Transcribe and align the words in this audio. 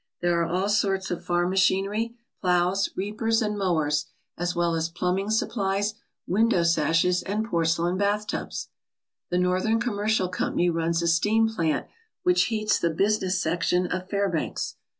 There 0.19 0.41
are 0.41 0.47
all 0.49 0.67
sorts 0.67 1.11
of 1.11 1.23
farm 1.23 1.51
machinery, 1.51 2.15
ploughs, 2.41 2.89
reapers, 2.95 3.39
and 3.39 3.55
mowers, 3.55 4.07
as 4.35 4.55
well 4.55 4.73
as 4.73 4.89
plumbing 4.89 5.29
supplies, 5.29 5.93
window 6.25 6.63
sashes, 6.63 7.21
and 7.21 7.45
porcelain 7.45 7.99
bath 7.99 8.25
tubs. 8.25 8.69
The 9.29 9.37
Northern 9.37 9.79
Commercial 9.79 10.27
Company 10.27 10.71
runs 10.71 11.03
a 11.03 11.07
steam 11.07 11.49
plant 11.49 11.85
which 12.23 12.45
heats 12.45 12.79
the 12.79 12.89
business 12.89 13.39
section 13.39 13.85
of 13.85 14.09
Fairbanks. 14.09 14.75